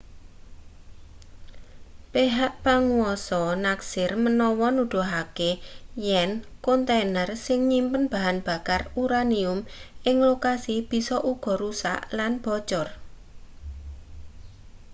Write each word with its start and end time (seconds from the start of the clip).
pehak 2.11 2.53
panguwasa 2.65 3.41
neksir 3.65 4.11
menawa 4.23 4.67
nuduhake 4.75 5.51
yen 6.07 6.31
kontaner 6.65 7.29
sing 7.45 7.59
nyimpen 7.71 8.03
bahan 8.13 8.37
bakar 8.47 8.81
uranium 9.03 9.59
ing 10.09 10.17
lokasi 10.29 10.75
bisa 10.91 11.17
uga 11.31 11.53
rusak 11.61 11.99
lan 12.17 12.31
bocor 12.43 12.87